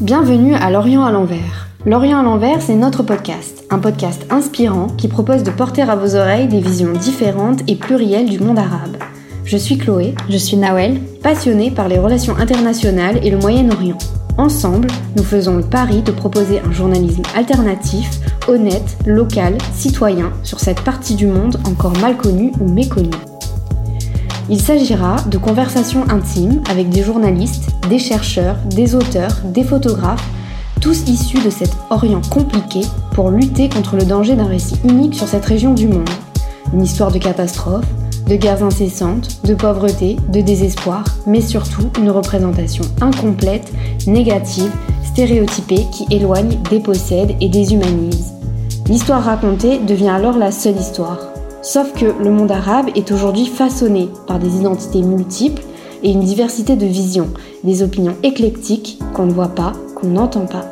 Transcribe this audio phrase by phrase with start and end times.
[0.00, 1.66] Bienvenue à L'Orient à l'envers.
[1.84, 6.14] L'Orient à l'envers, c'est notre podcast, un podcast inspirant qui propose de porter à vos
[6.14, 8.96] oreilles des visions différentes et plurielles du monde arabe.
[9.44, 13.98] Je suis Chloé, je suis Nawel, passionnée par les relations internationales et le Moyen-Orient.
[14.36, 18.08] Ensemble, nous faisons le pari de proposer un journalisme alternatif,
[18.46, 23.10] honnête, local, citoyen sur cette partie du monde encore mal connue ou méconnue.
[24.50, 30.26] Il s'agira de conversations intimes avec des journalistes, des chercheurs, des auteurs, des photographes,
[30.80, 32.80] tous issus de cet Orient compliqué
[33.12, 36.08] pour lutter contre le danger d'un récit unique sur cette région du monde.
[36.72, 37.84] Une histoire de catastrophe,
[38.26, 43.70] de guerres incessantes, de pauvreté, de désespoir, mais surtout une représentation incomplète,
[44.06, 44.70] négative,
[45.04, 48.32] stéréotypée qui éloigne, dépossède et déshumanise.
[48.88, 51.18] L'histoire racontée devient alors la seule histoire,
[51.70, 55.60] Sauf que le monde arabe est aujourd'hui façonné par des identités multiples
[56.02, 57.28] et une diversité de visions,
[57.62, 60.64] des opinions éclectiques qu'on ne voit pas, qu'on n'entend pas.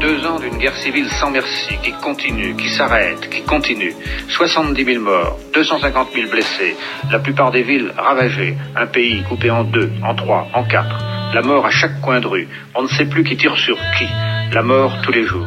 [0.00, 3.94] Deux ans d'une guerre civile sans merci, qui continue, qui s'arrête, qui continue.
[4.30, 6.74] 70 000 morts, 250 000 blessés,
[7.12, 11.04] la plupart des villes ravagées, un pays coupé en deux, en trois, en quatre.
[11.34, 14.06] La mort à chaque coin de rue, on ne sait plus qui tire sur qui.
[14.52, 15.46] La mort tous les jours.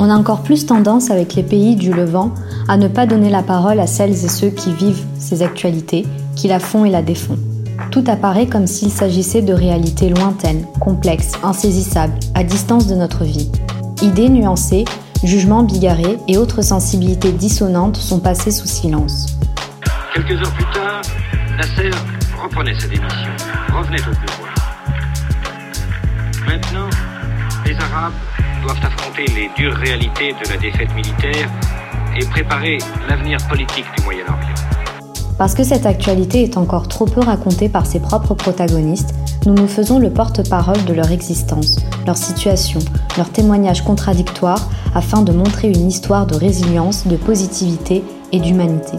[0.00, 2.32] On a encore plus tendance avec les pays du Levant
[2.68, 6.46] à ne pas donner la parole à celles et ceux qui vivent ces actualités, qui
[6.46, 7.36] la font et la défont.
[7.90, 13.50] Tout apparaît comme s'il s'agissait de réalités lointaines, complexes, insaisissables, à distance de notre vie.
[14.00, 14.84] Idées nuancées,
[15.24, 19.36] jugements bigarrés et autres sensibilités dissonantes sont passées sous silence.
[20.14, 21.02] Quelques heures plus tard,
[21.56, 21.90] Nasser
[22.40, 23.30] reprenait sa démission,
[23.76, 24.54] revenait au pouvoir.
[26.46, 26.88] Maintenant,
[27.66, 28.12] les Arabes
[28.62, 31.48] doivent affronter les dures réalités de la défaite militaire
[32.16, 32.78] et préparer
[33.08, 34.54] l'avenir politique du Moyen-Orient.
[35.38, 39.14] Parce que cette actualité est encore trop peu racontée par ses propres protagonistes,
[39.46, 42.80] nous nous faisons le porte-parole de leur existence, leur situation,
[43.16, 48.02] leurs témoignages contradictoires afin de montrer une histoire de résilience, de positivité
[48.32, 48.98] et d'humanité.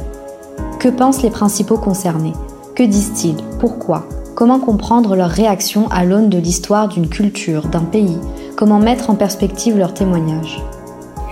[0.79, 2.33] Que pensent les principaux concernés?
[2.73, 3.35] Que disent-ils?
[3.59, 4.07] Pourquoi?
[4.35, 8.17] Comment comprendre leurs réactions à l'aune de l'histoire d'une culture, d'un pays
[8.59, 10.59] Comment mettre en perspective leurs témoignages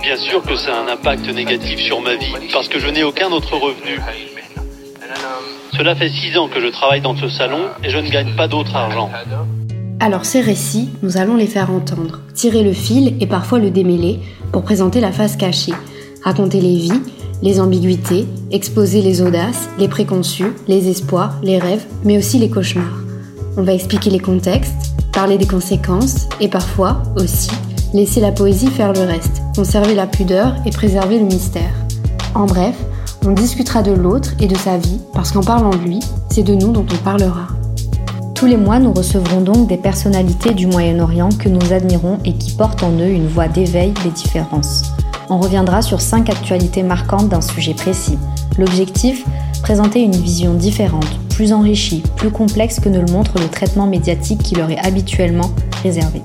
[0.00, 3.04] Bien sûr que ça a un impact négatif sur ma vie, parce que je n'ai
[3.04, 4.00] aucun autre revenu.
[5.76, 8.48] Cela fait six ans que je travaille dans ce salon et je ne gagne pas
[8.48, 9.10] d'autre argent.
[10.00, 14.20] Alors ces récits, nous allons les faire entendre, tirer le fil et parfois le démêler
[14.50, 15.74] pour présenter la face cachée,
[16.24, 17.02] raconter les vies,
[17.42, 23.02] les ambiguïtés, exposer les audaces, les préconçus, les espoirs, les rêves, mais aussi les cauchemars.
[23.58, 24.87] On va expliquer les contextes,
[25.18, 27.50] parler des conséquences et parfois aussi
[27.92, 31.72] laisser la poésie faire le reste, conserver la pudeur et préserver le mystère.
[32.36, 32.76] En bref,
[33.26, 35.98] on discutera de l'autre et de sa vie parce qu'en parlant de lui,
[36.30, 37.48] c'est de nous dont on parlera.
[38.36, 42.52] Tous les mois, nous recevrons donc des personnalités du Moyen-Orient que nous admirons et qui
[42.52, 44.92] portent en eux une voix d'éveil des différences.
[45.30, 48.18] On reviendra sur cinq actualités marquantes d'un sujet précis.
[48.56, 49.24] L'objectif
[49.64, 54.42] Présenter une vision différente, plus enrichie, plus complexe que ne le montre le traitement médiatique
[54.42, 55.52] qui leur est habituellement
[55.84, 56.20] réservé.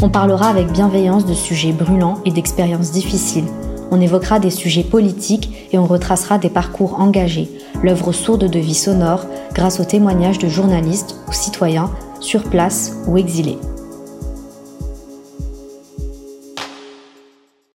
[0.00, 3.48] On parlera avec bienveillance de sujets brûlants et d'expériences difficiles.
[3.90, 7.50] On évoquera des sujets politiques et on retracera des parcours engagés,
[7.82, 11.90] l'œuvre sourde de vie sonore grâce aux témoignages de journalistes ou citoyens
[12.20, 13.58] sur place ou exilés.